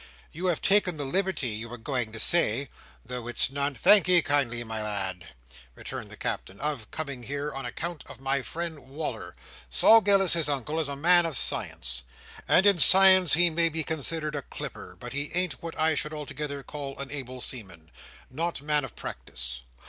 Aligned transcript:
"You 0.31 0.47
have 0.47 0.63
taken 0.63 0.97
the 0.97 1.05
liberty, 1.05 1.49
you 1.49 1.69
were 1.69 1.77
going 1.77 2.11
to 2.11 2.19
say—though 2.19 3.27
it's 3.27 3.51
none—" 3.51 3.75
"Thank'ee 3.75 4.23
kindly, 4.23 4.63
my 4.63 4.81
lad," 4.81 5.27
returned 5.75 6.09
the 6.09 6.17
Captain: 6.17 6.59
"of 6.59 6.89
coming 6.89 7.21
here, 7.21 7.53
on 7.53 7.67
account 7.67 8.03
of 8.07 8.19
my 8.19 8.41
friend 8.41 8.79
Wal"r. 8.89 9.35
Sol 9.69 10.01
Gills, 10.01 10.33
his 10.33 10.49
Uncle, 10.49 10.79
is 10.79 10.87
a 10.87 10.95
man 10.95 11.27
of 11.27 11.37
science, 11.37 12.01
and 12.47 12.65
in 12.65 12.79
science 12.79 13.33
he 13.33 13.51
may 13.51 13.69
be 13.69 13.83
considered 13.83 14.33
a 14.33 14.41
clipper; 14.41 14.97
but 14.99 15.13
he 15.13 15.29
ain't 15.35 15.61
what 15.61 15.77
I 15.79 15.93
should 15.93 16.13
altogether 16.13 16.63
call 16.63 16.97
a 16.99 17.05
able 17.11 17.39
seaman—not 17.39 18.63
man 18.63 18.83
of 18.83 18.95
practice. 18.95 19.61